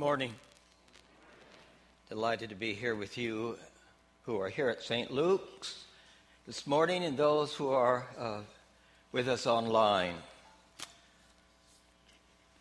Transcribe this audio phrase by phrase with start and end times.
[0.00, 0.32] Morning.
[2.08, 3.58] Delighted to be here with you
[4.22, 5.10] who are here at St.
[5.10, 5.84] Luke's
[6.46, 8.40] this morning and those who are uh,
[9.12, 10.14] with us online.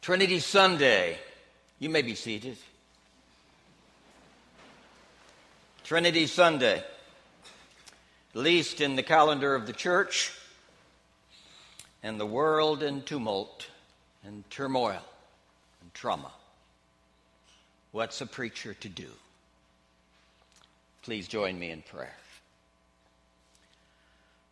[0.01, 1.17] Trinity Sunday.
[1.79, 2.57] You may be seated.
[5.85, 6.83] Trinity Sunday,
[8.35, 10.33] at least in the calendar of the church,
[12.03, 13.67] and the world in tumult
[14.25, 15.01] and turmoil
[15.81, 16.33] and trauma.
[17.91, 19.07] What's a preacher to do?
[21.01, 22.15] Please join me in prayer.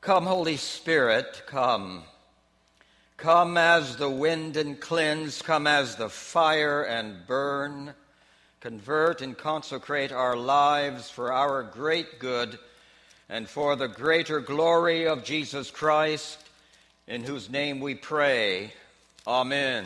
[0.02, 2.04] Come, Holy Spirit, come.
[3.18, 7.94] Come as the wind and cleanse, come as the fire and burn.
[8.60, 12.58] Convert and consecrate our lives for our great good
[13.30, 16.40] and for the greater glory of Jesus Christ,
[17.08, 18.74] in whose name we pray.
[19.28, 19.86] Amen.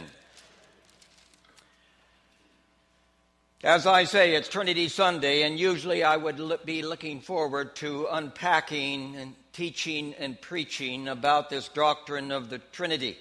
[3.64, 9.16] As I say, it's Trinity Sunday, and usually I would be looking forward to unpacking
[9.16, 13.20] and teaching and preaching about this doctrine of the Trinity.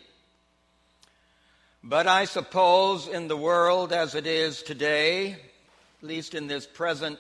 [1.85, 7.19] But I suppose in the world as it is today, at least in this present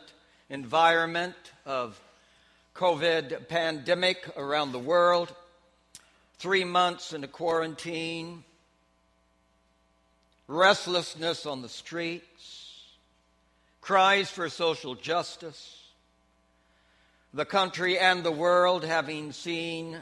[0.48, 2.00] environment of
[2.74, 5.30] COVID pandemic around the world,
[6.38, 8.44] three months in a quarantine,
[10.48, 12.59] restlessness on the streets,
[13.80, 15.84] cries for social justice,
[17.32, 19.98] the country and the world having seen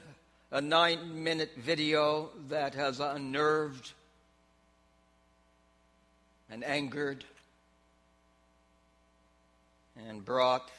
[0.51, 3.93] a nine minute video that has unnerved
[6.51, 7.25] and angered
[10.09, 10.71] and brought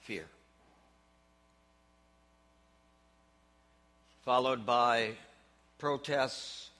[0.00, 0.24] fear.
[4.24, 5.12] Followed by
[5.78, 6.70] protests,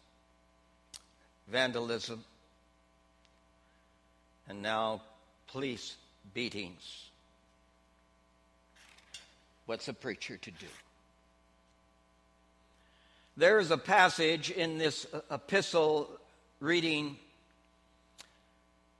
[1.50, 2.24] vandalism,
[4.48, 5.02] and now
[5.52, 5.96] police
[6.34, 7.10] beatings.
[9.66, 10.66] What's a preacher to do?
[13.36, 16.08] There is a passage in this uh, epistle
[16.60, 17.16] reading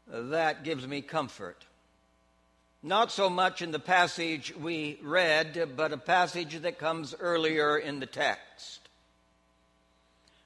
[0.06, 1.64] that gives me comfort.
[2.82, 7.98] Not so much in the passage we read, but a passage that comes earlier in
[7.98, 8.81] the text.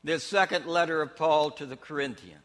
[0.02, 2.40] This second letter of Paul to the Corinthians.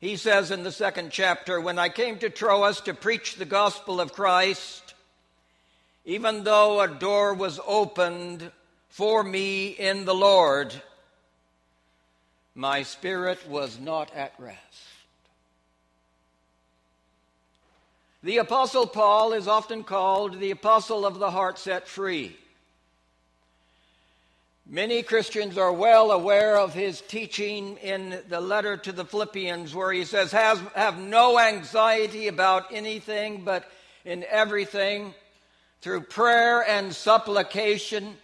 [0.00, 4.00] He says in the second chapter, When I came to Troas to preach the gospel
[4.00, 4.94] of Christ,
[6.06, 8.50] even though a door was opened
[8.88, 10.72] for me in the Lord,
[12.54, 14.58] my spirit was not at rest.
[18.22, 22.36] The Apostle Paul is often called the Apostle of the heart set free.
[24.72, 29.90] Many Christians are well aware of his teaching in the letter to the Philippians, where
[29.90, 33.68] he says, Have no anxiety about anything, but
[34.04, 35.12] in everything,
[35.80, 38.16] through prayer and supplication,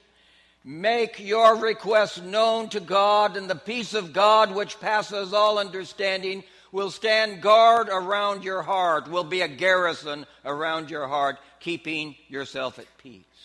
[0.65, 6.45] make your requests known to God, and the peace of God, which passes all understanding,
[6.71, 12.79] will stand guard around your heart, will be a garrison around your heart, keeping yourself
[12.79, 13.36] at peace.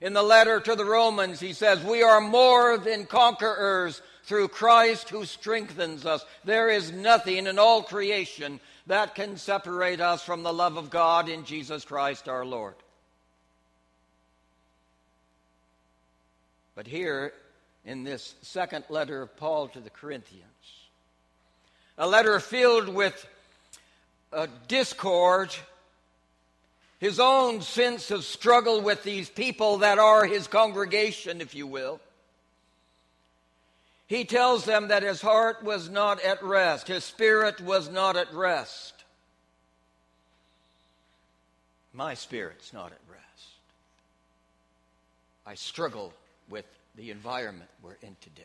[0.00, 5.08] In the letter to the Romans, he says, We are more than conquerors through Christ
[5.08, 6.24] who strengthens us.
[6.44, 11.28] There is nothing in all creation that can separate us from the love of God
[11.28, 12.74] in Jesus Christ our Lord.
[16.74, 17.32] But here,
[17.86, 20.44] in this second letter of Paul to the Corinthians,
[21.96, 23.26] a letter filled with
[24.68, 25.54] discord
[26.98, 32.00] his own sense of struggle with these people that are his congregation, if you will.
[34.06, 38.32] He tells them that his heart was not at rest, his spirit was not at
[38.32, 38.94] rest.
[41.92, 43.22] My spirit's not at rest.
[45.46, 46.12] I struggle
[46.48, 46.66] with
[46.96, 48.42] the environment we're in today.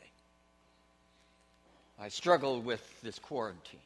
[1.99, 3.79] I struggle with this quarantine.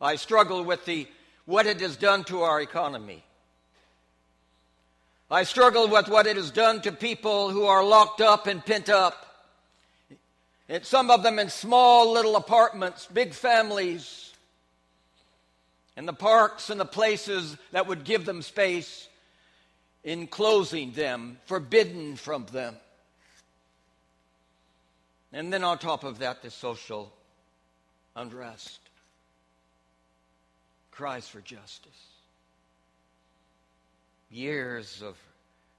[0.00, 1.06] I struggle with the
[1.44, 3.24] what it has done to our economy.
[5.30, 8.88] I struggle with what it has done to people who are locked up and pent
[8.88, 9.50] up.
[10.82, 14.32] Some of them in small little apartments, big families,
[15.96, 19.08] and the parks and the places that would give them space,
[20.04, 22.76] enclosing them, forbidden from them.
[25.32, 27.10] And then on top of that, the social
[28.14, 28.81] unrest
[30.92, 31.90] cries for justice.
[34.30, 35.16] Years of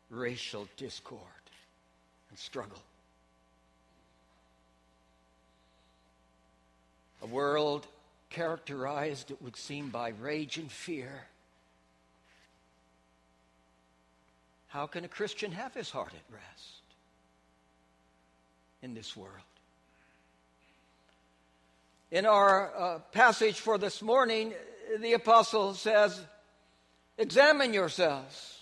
[0.09, 1.21] racial discord
[2.29, 2.81] and struggle.
[7.21, 7.87] A world
[8.29, 11.25] characterized, it would seem, by rage and fear.
[14.67, 16.81] How can a Christian have his heart at rest
[18.81, 19.31] in this world?
[22.11, 24.53] In our uh, passage for this morning,
[24.99, 26.19] the apostle says,
[27.17, 28.61] Examine yourselves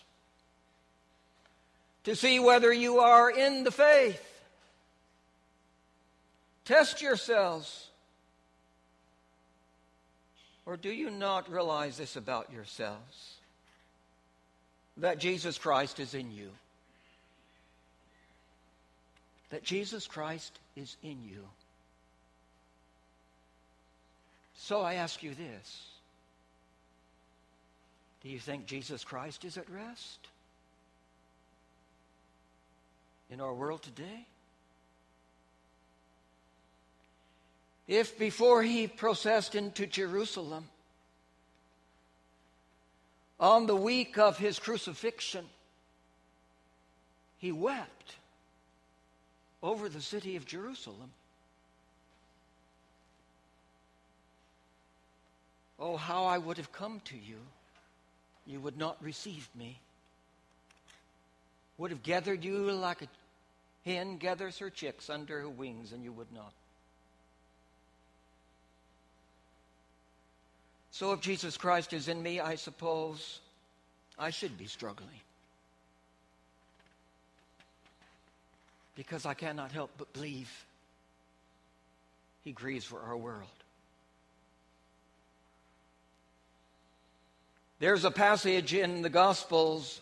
[2.04, 4.22] to see whether you are in the faith.
[6.66, 7.88] Test yourselves.
[10.66, 13.36] Or do you not realize this about yourselves?
[14.98, 16.50] That Jesus Christ is in you.
[19.50, 21.44] That Jesus Christ is in you.
[24.56, 25.91] So I ask you this
[28.24, 30.20] Do you think Jesus Christ is at rest
[33.30, 34.26] in our world today?
[37.88, 40.66] If before he processed into Jerusalem,
[43.40, 45.46] on the week of his crucifixion,
[47.40, 48.16] he wept
[49.64, 51.12] over the city of Jerusalem.
[55.80, 57.40] Oh, how I would have come to you.
[58.46, 59.80] You would not receive me.
[61.78, 63.08] Would have gathered you like a
[63.86, 66.54] hen gathers her chicks under her wings, and you would not.
[70.92, 73.40] So if Jesus Christ is in me, I suppose
[74.20, 75.10] I should be struggling.
[78.96, 80.52] Because I cannot help but believe
[82.44, 83.48] he grieves for our world.
[87.82, 90.02] There's a passage in the Gospels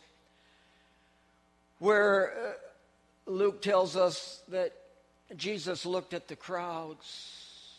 [1.78, 4.74] where uh, Luke tells us that
[5.38, 7.72] Jesus looked at the crowds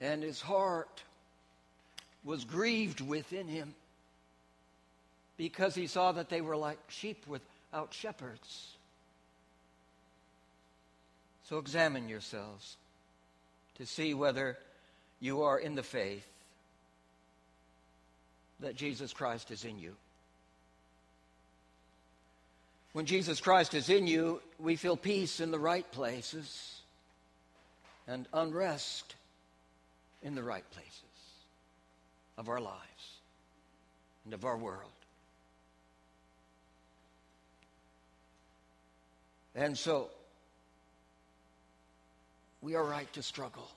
[0.00, 1.02] and his heart
[2.24, 3.74] was grieved within him
[5.36, 8.68] because he saw that they were like sheep without shepherds.
[11.44, 12.78] So examine yourselves
[13.76, 14.56] to see whether
[15.20, 16.26] you are in the faith
[18.60, 19.94] that Jesus Christ is in you.
[22.92, 26.80] When Jesus Christ is in you, we feel peace in the right places
[28.08, 29.14] and unrest
[30.22, 31.02] in the right places
[32.38, 33.18] of our lives
[34.24, 34.90] and of our world.
[39.54, 40.08] And so,
[42.60, 43.68] we are right to struggle.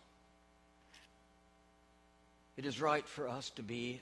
[2.57, 4.01] It is right for us to be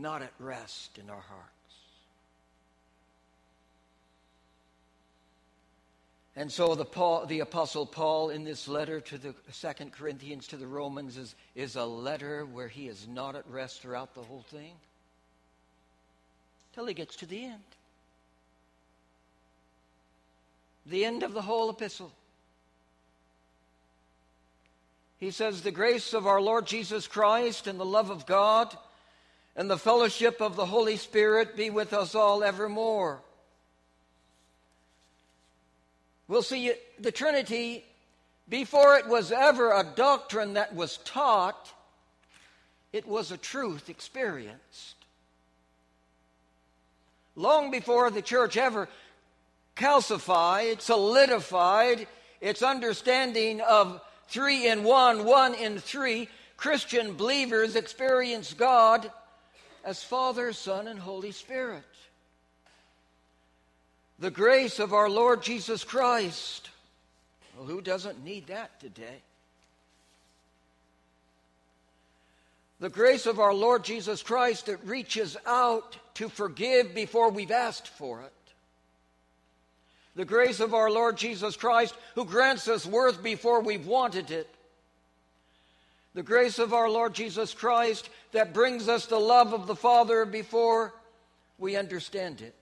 [0.00, 1.50] not at rest in our hearts.
[6.36, 10.56] And so the, Paul, the Apostle Paul in this letter to the Second Corinthians to
[10.56, 14.44] the Romans is, is a letter where he is not at rest throughout the whole
[14.48, 14.72] thing
[16.74, 17.62] till he gets to the end.
[20.86, 22.12] The end of the whole epistle.
[25.18, 28.74] He says, The grace of our Lord Jesus Christ and the love of God
[29.56, 33.20] and the fellowship of the Holy Spirit be with us all evermore.
[36.28, 37.84] We'll see the Trinity,
[38.48, 41.72] before it was ever a doctrine that was taught,
[42.92, 44.94] it was a truth experienced.
[47.36, 48.88] Long before the church ever
[49.76, 52.06] calcified, solidified
[52.40, 59.10] its understanding of three in one, one in three, Christian believers experienced God
[59.84, 61.84] as Father, Son, and Holy Spirit
[64.20, 66.68] the grace of our Lord Jesus Christ.
[67.56, 69.22] Well, who doesn't need that today?
[72.80, 77.88] The grace of our Lord Jesus Christ that reaches out to forgive before we've asked
[77.88, 78.32] for it.
[80.16, 84.48] The grace of our Lord Jesus Christ who grants us worth before we've wanted it.
[86.14, 90.24] The grace of our Lord Jesus Christ that brings us the love of the Father
[90.24, 90.92] before
[91.58, 92.54] we understand it.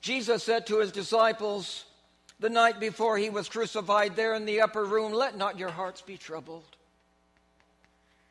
[0.00, 1.84] Jesus said to his disciples
[2.38, 6.00] the night before he was crucified there in the upper room, Let not your hearts
[6.00, 6.64] be troubled.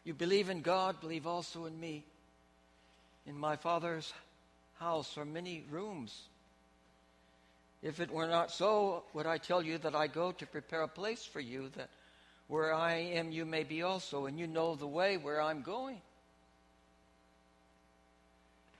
[0.03, 2.03] You believe in God, believe also in me.
[3.27, 4.11] In my Father's
[4.79, 6.23] house are many rooms.
[7.81, 10.87] If it were not so, would I tell you that I go to prepare a
[10.87, 11.89] place for you, that
[12.47, 16.01] where I am you may be also, and you know the way where I'm going.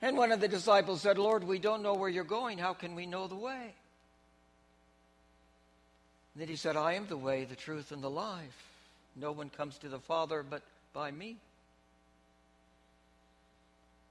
[0.02, 2.58] And one of the disciples said, Lord, we don't know where you're going.
[2.58, 3.74] How can we know the way?
[6.34, 8.68] And then he said, I am the way, the truth, and the life.
[9.16, 10.62] No one comes to the Father but
[10.94, 11.38] by me.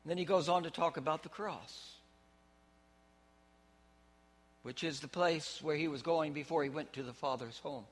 [0.04, 1.92] And then he goes on to talk about the cross,
[4.62, 7.84] which is the place where he was going before he went to the Father's home.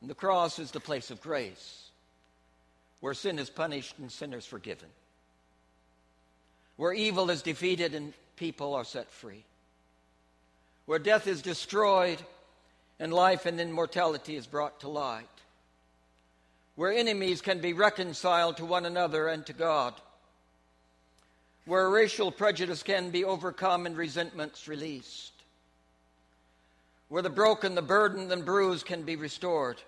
[0.00, 1.90] And the cross is the place of grace,
[3.00, 4.88] where sin is punished and sinners forgiven,
[6.76, 9.44] where evil is defeated and people are set free,
[10.86, 12.18] where death is destroyed
[12.98, 15.26] and life and immortality is brought to light,
[16.74, 19.94] where enemies can be reconciled to one another and to God,
[21.64, 25.32] where racial prejudice can be overcome and resentments released,
[27.08, 29.80] where the broken, the burdened, and bruised can be restored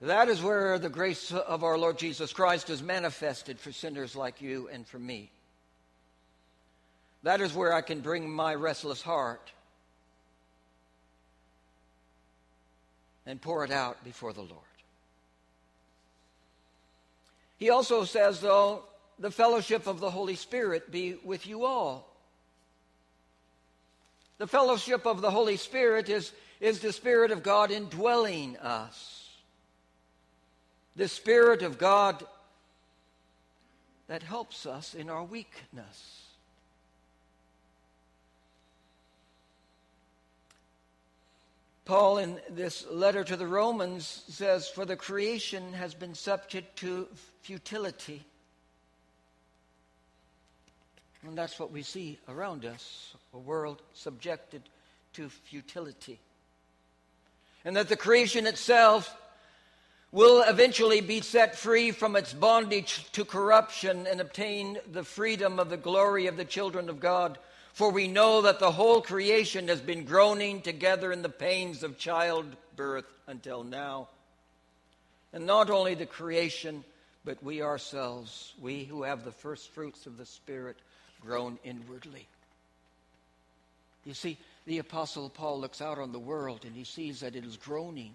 [0.00, 4.42] That is where the grace of our Lord Jesus Christ is manifested for sinners like
[4.42, 5.30] you and for me.
[7.22, 9.50] That is where I can bring my restless heart
[13.24, 14.75] and pour it out before the Lord.
[17.58, 18.84] He also says, though,
[19.18, 22.12] the fellowship of the Holy Spirit be with you all.
[24.38, 29.16] The fellowship of the Holy Spirit is, is the Spirit of God indwelling us
[30.96, 32.24] the Spirit of God
[34.08, 36.25] that helps us in our weakness.
[41.86, 47.06] Paul, in this letter to the Romans, says, For the creation has been subject to
[47.42, 48.24] futility.
[51.24, 54.62] And that's what we see around us a world subjected
[55.12, 56.18] to futility.
[57.64, 59.16] And that the creation itself
[60.10, 65.70] will eventually be set free from its bondage to corruption and obtain the freedom of
[65.70, 67.38] the glory of the children of God.
[67.76, 71.98] For we know that the whole creation has been groaning together in the pains of
[71.98, 74.08] childbirth until now.
[75.34, 76.84] And not only the creation,
[77.22, 80.78] but we ourselves, we who have the first fruits of the Spirit,
[81.20, 82.26] groan inwardly.
[84.06, 87.44] You see, the Apostle Paul looks out on the world and he sees that it
[87.44, 88.14] is groaning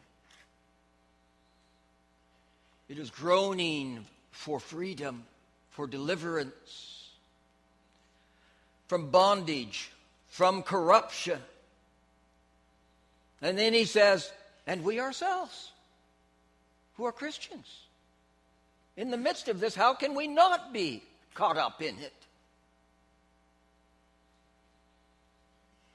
[2.89, 5.23] it is groaning for freedom,
[5.69, 7.00] for deliverance
[8.91, 9.89] from bondage,
[10.27, 11.39] from corruption.
[13.41, 14.29] And then he says,
[14.67, 15.71] and we ourselves,
[16.97, 17.85] who are Christians,
[18.97, 21.01] in the midst of this, how can we not be
[21.35, 22.11] caught up in it?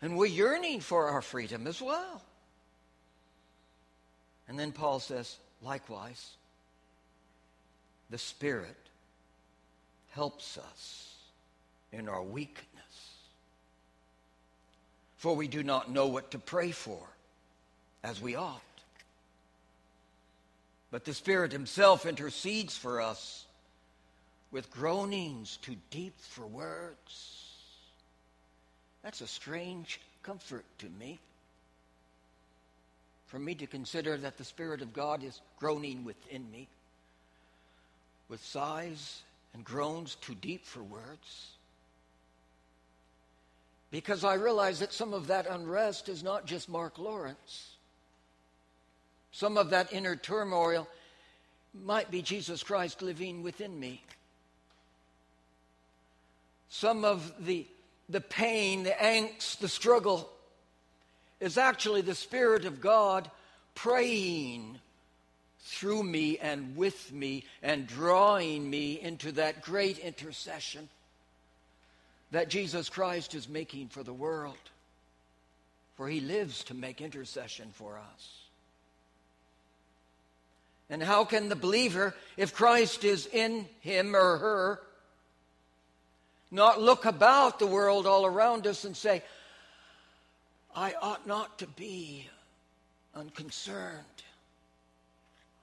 [0.00, 2.22] And we're yearning for our freedom as well.
[4.48, 6.30] And then Paul says, likewise,
[8.08, 8.78] the Spirit
[10.12, 11.15] helps us
[11.92, 12.64] in our weakness.
[15.18, 17.00] For we do not know what to pray for
[18.04, 18.60] as we ought.
[20.90, 23.44] But the Spirit Himself intercedes for us
[24.52, 27.52] with groanings too deep for words.
[29.02, 31.18] That's a strange comfort to me.
[33.26, 36.68] For me to consider that the Spirit of God is groaning within me
[38.28, 39.22] with sighs
[39.54, 41.55] and groans too deep for words.
[43.90, 47.76] Because I realize that some of that unrest is not just Mark Lawrence.
[49.30, 50.88] Some of that inner turmoil
[51.84, 54.02] might be Jesus Christ living within me.
[56.68, 57.66] Some of the,
[58.08, 60.30] the pain, the angst, the struggle
[61.40, 63.30] is actually the Spirit of God
[63.74, 64.78] praying
[65.60, 70.88] through me and with me and drawing me into that great intercession
[72.30, 74.56] that Jesus Christ is making for the world.
[75.96, 78.32] For he lives to make intercession for us.
[80.90, 84.80] And how can the believer, if Christ is in him or her,
[86.50, 89.22] not look about the world all around us and say,
[90.74, 92.28] I ought not to be
[93.14, 94.04] unconcerned.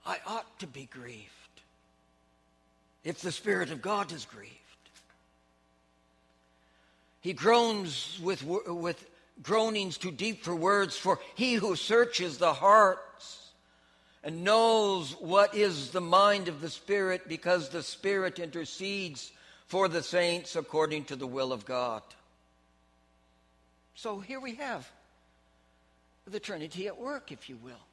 [0.05, 1.29] I ought to be grieved
[3.03, 4.57] if the Spirit of God is grieved.
[7.23, 9.03] He groans with, with
[9.41, 13.53] groanings too deep for words, for he who searches the hearts
[14.25, 19.31] and knows what is the mind of the Spirit, because the Spirit intercedes
[19.67, 22.03] for the saints according to the will of God.
[23.95, 24.91] So here we have
[26.27, 27.85] the Trinity at work, if you will.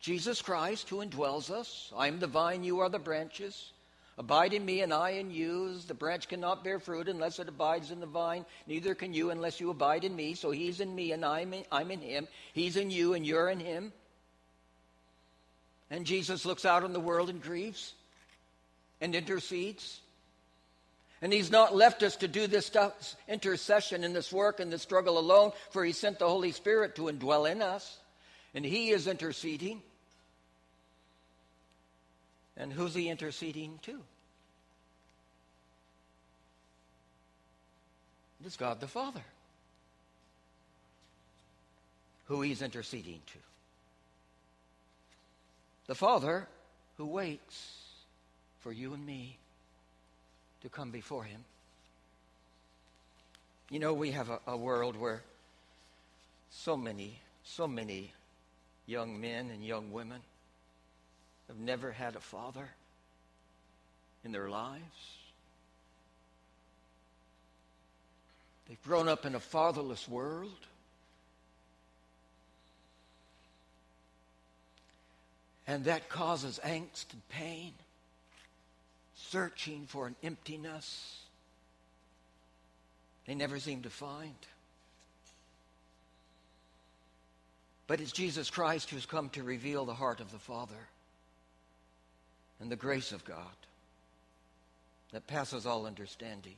[0.00, 1.92] Jesus Christ, who indwells us.
[1.94, 3.72] I am the vine, you are the branches.
[4.20, 5.78] Abide in me and I in you.
[5.78, 9.60] The branch cannot bear fruit unless it abides in the vine, neither can you unless
[9.60, 10.34] you abide in me.
[10.34, 12.28] So he's in me and I'm in, I'm in him.
[12.52, 13.94] He's in you and you're in him.
[15.90, 17.94] And Jesus looks out on the world and grieves
[19.00, 20.00] and intercedes.
[21.22, 24.82] And he's not left us to do this stuff, intercession and this work and this
[24.82, 27.98] struggle alone, for he sent the Holy Spirit to indwell in us.
[28.54, 29.80] And he is interceding.
[32.60, 33.92] And who's he interceding to?
[38.40, 39.24] It is God the Father
[42.26, 43.38] who he's interceding to.
[45.86, 46.46] The Father
[46.98, 47.78] who waits
[48.60, 49.38] for you and me
[50.60, 51.42] to come before him.
[53.70, 55.22] You know, we have a, a world where
[56.50, 58.12] so many, so many
[58.86, 60.20] young men and young women
[61.50, 62.68] have never had a father
[64.24, 65.16] in their lives.
[68.68, 70.54] They've grown up in a fatherless world.
[75.66, 77.72] And that causes angst and pain,
[79.16, 81.16] searching for an emptiness
[83.26, 84.34] they never seem to find.
[87.88, 90.88] But it's Jesus Christ who's come to reveal the heart of the Father
[92.60, 93.36] and the grace of God
[95.12, 96.56] that passes all understanding.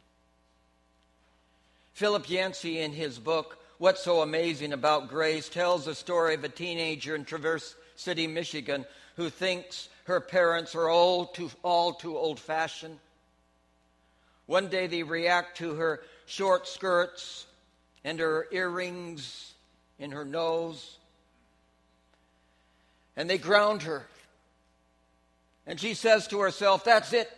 [1.94, 6.48] Philip Yancey, in his book, What's So Amazing About Grace, tells the story of a
[6.48, 8.84] teenager in Traverse City, Michigan,
[9.16, 12.98] who thinks her parents are all too, all too old fashioned.
[14.46, 17.46] One day they react to her short skirts
[18.04, 19.54] and her earrings
[19.98, 20.98] in her nose,
[23.16, 24.06] and they ground her
[25.66, 27.30] and she says to herself, That's it.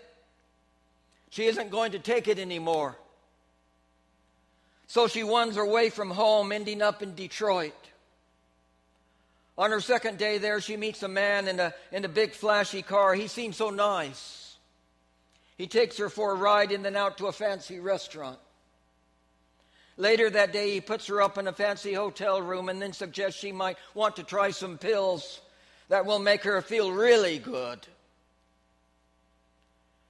[1.30, 2.96] She isn't going to take it anymore.
[4.86, 7.74] So she runs away from home, ending up in Detroit.
[9.56, 12.82] On her second day there, she meets a man in a, in a big flashy
[12.82, 13.14] car.
[13.14, 14.56] He seems so nice.
[15.56, 18.38] He takes her for a ride and then out to a fancy restaurant.
[19.96, 23.38] Later that day, he puts her up in a fancy hotel room and then suggests
[23.38, 25.40] she might want to try some pills
[25.88, 27.86] that will make her feel really good.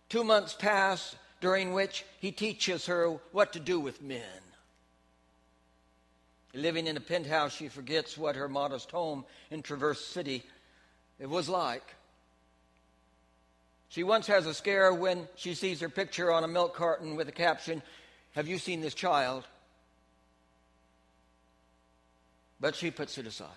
[0.09, 4.23] Two months pass, during which he teaches her what to do with men.
[6.55, 10.45] Living in a penthouse, she forgets what her modest home in Traverse City
[11.19, 11.95] it was like.
[13.89, 17.29] She once has a scare when she sees her picture on a milk carton with
[17.29, 17.83] a caption,
[18.33, 19.47] Have you seen this child?
[22.61, 23.49] But she puts it aside.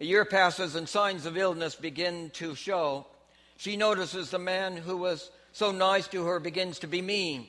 [0.00, 3.06] A year passes and signs of illness begin to show.
[3.56, 7.46] She notices the man who was so nice to her begins to be mean.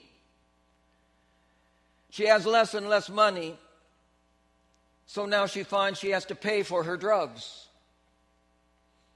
[2.11, 3.57] She has less and less money,
[5.07, 7.67] so now she finds she has to pay for her drugs.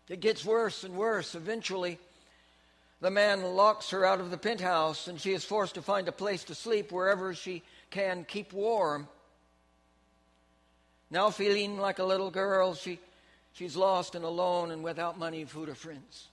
[0.10, 1.36] It gets worse and worse.
[1.36, 2.00] Eventually,
[3.00, 6.12] the man locks her out of the penthouse, and she is forced to find a
[6.12, 9.08] place to sleep wherever she can keep warm.
[11.12, 13.00] Now, feeling like a little girl, she,
[13.54, 16.28] she's lost and alone and without money, food, or friends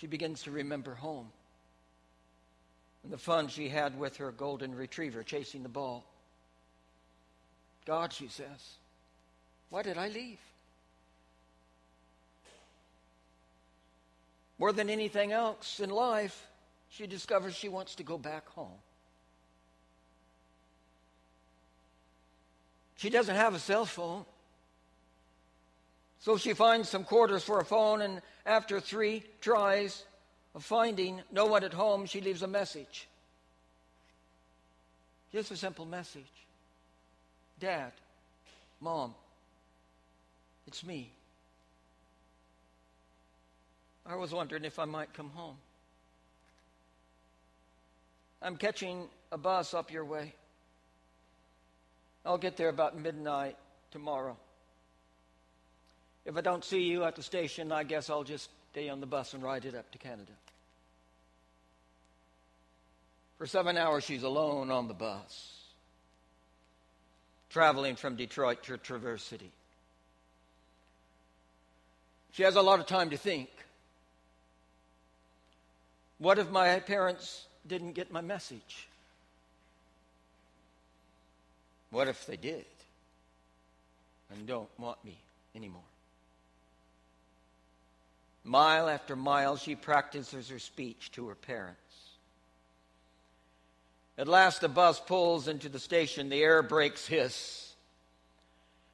[0.00, 1.26] she begins to remember home
[3.04, 6.04] and the fun she had with her golden retriever chasing the ball.
[7.84, 8.76] God, she says,
[9.68, 10.38] why did I leave?
[14.58, 16.46] More than anything else in life,
[16.88, 18.68] she discovers she wants to go back home.
[22.96, 24.24] She doesn't have a cell phone.
[26.20, 30.04] So she finds some quarters for a phone, and after three tries
[30.54, 33.08] of finding no one at home, she leaves a message.
[35.32, 36.24] Just a simple message
[37.58, 37.92] Dad,
[38.80, 39.14] Mom,
[40.66, 41.10] it's me.
[44.04, 45.56] I was wondering if I might come home.
[48.42, 50.34] I'm catching a bus up your way.
[52.24, 53.56] I'll get there about midnight
[53.90, 54.36] tomorrow.
[56.24, 59.06] If I don't see you at the station, I guess I'll just stay on the
[59.06, 60.32] bus and ride it up to Canada.
[63.38, 65.56] For seven hours, she's alone on the bus,
[67.48, 69.50] traveling from Detroit to Traverse City.
[72.32, 73.48] She has a lot of time to think.
[76.18, 78.88] What if my parents didn't get my message?
[81.90, 82.66] What if they did
[84.30, 85.16] and don't want me
[85.56, 85.89] anymore?
[88.44, 91.78] Mile after mile, she practices her speech to her parents.
[94.16, 96.28] At last, the bus pulls into the station.
[96.28, 97.74] The air brakes hiss.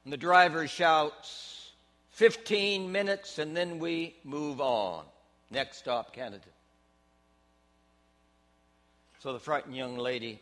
[0.03, 1.71] And the driver shouts,
[2.11, 5.03] 15 minutes, and then we move on.
[5.51, 6.45] Next stop, Canada.
[9.19, 10.39] So the frightened young lady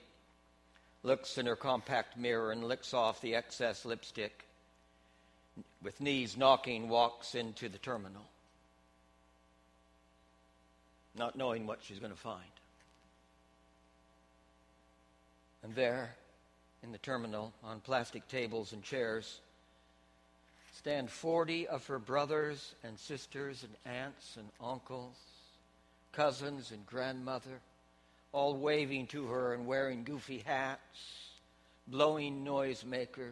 [1.02, 4.46] looks in her compact mirror and licks off the excess lipstick.
[5.82, 8.26] With knees knocking, walks into the terminal,
[11.17, 12.43] not knowing what she's going to find.
[15.63, 16.15] And there,
[16.84, 19.39] in the terminal, on plastic tables and chairs,
[20.73, 25.15] stand 40 of her brothers and sisters and aunts and uncles,
[26.12, 27.62] cousins and grandmother
[28.36, 31.32] all waving to her and wearing goofy hats,
[31.88, 33.32] blowing noisemakers.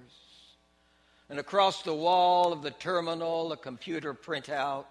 [1.29, 4.85] And across the wall of the terminal, a computer printout.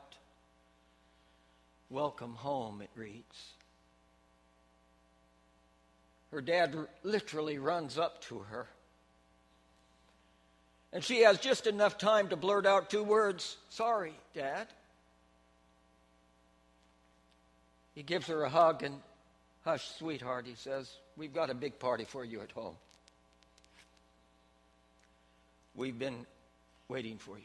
[1.92, 3.52] Welcome home, it reads.
[6.30, 8.66] Her dad literally runs up to her.
[10.94, 14.68] And she has just enough time to blurt out two words Sorry, Dad.
[17.94, 18.98] He gives her a hug and
[19.64, 20.90] Hush, sweetheart, he says.
[21.16, 22.74] We've got a big party for you at home.
[25.76, 26.26] We've been
[26.88, 27.44] waiting for you.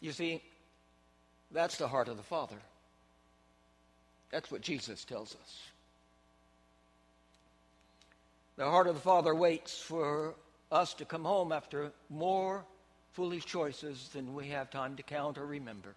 [0.00, 0.42] You see,
[1.54, 2.56] that's the heart of the Father.
[4.30, 5.62] That's what Jesus tells us.
[8.56, 10.34] The heart of the Father waits for
[10.70, 12.64] us to come home after more
[13.12, 15.94] foolish choices than we have time to count or remember.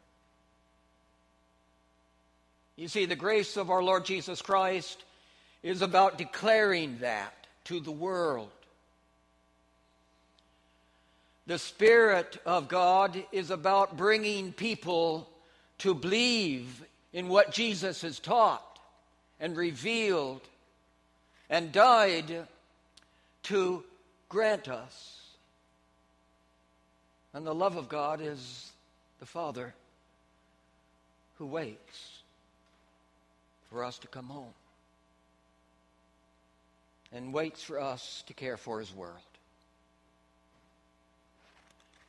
[2.76, 5.04] You see, the grace of our Lord Jesus Christ
[5.64, 7.34] is about declaring that
[7.66, 8.52] to the world.
[11.48, 15.28] The Spirit of God is about bringing people
[15.80, 18.80] to believe in what Jesus has taught
[19.40, 20.42] and revealed
[21.50, 22.48] and died
[23.44, 23.84] to
[24.30, 25.22] grant us.
[27.34, 28.72] And the love of God is
[29.20, 29.74] the Father
[31.38, 32.22] who waits
[33.70, 34.54] for us to come home
[37.12, 39.14] and waits for us to care for His world.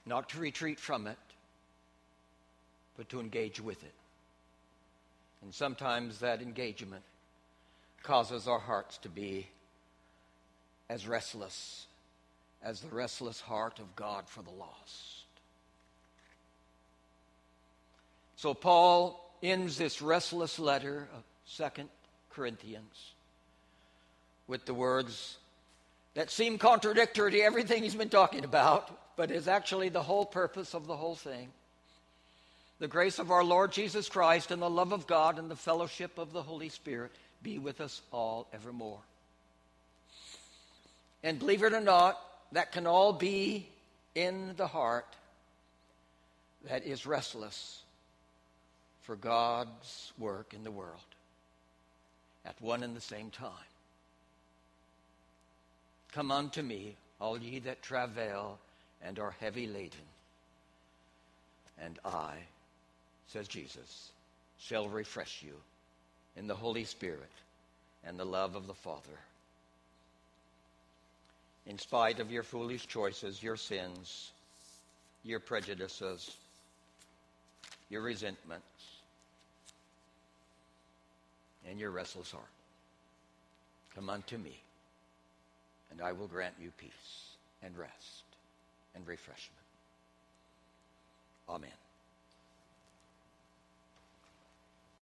[0.07, 1.18] Not to retreat from it,
[2.98, 3.94] but to engage with it.
[5.40, 7.04] And sometimes that engagement
[8.02, 9.46] causes our hearts to be
[10.90, 11.87] as restless
[12.62, 15.24] as the restless heart of God for the lost.
[18.37, 21.88] So Paul ends this restless letter of Second
[22.30, 23.12] Corinthians
[24.48, 25.38] with the words
[26.14, 30.74] that seem contradictory to everything he's been talking about, but is actually the whole purpose
[30.74, 31.48] of the whole thing.
[32.80, 36.16] The grace of our Lord Jesus Christ and the love of God and the fellowship
[36.16, 37.10] of the Holy Spirit
[37.42, 39.00] be with us all evermore.
[41.24, 42.20] And believe it or not,
[42.52, 43.68] that can all be
[44.14, 45.06] in the heart
[46.68, 47.82] that is restless
[49.02, 51.00] for God's work in the world
[52.44, 53.52] at one and the same time.
[56.12, 58.58] Come unto me, all ye that travail
[59.02, 59.98] and are heavy laden,
[61.80, 62.34] and I,
[63.28, 64.10] says Jesus,
[64.58, 65.54] shall refresh you
[66.36, 67.30] in the Holy Spirit
[68.04, 69.18] and the love of the Father.
[71.66, 74.32] In spite of your foolish choices, your sins,
[75.22, 76.36] your prejudices,
[77.90, 78.64] your resentments,
[81.68, 82.44] and your restless heart.
[83.94, 84.58] Come unto me,
[85.90, 86.90] and I will grant you peace
[87.62, 88.24] and rest
[88.94, 89.52] and refreshment.
[91.48, 91.88] Amen.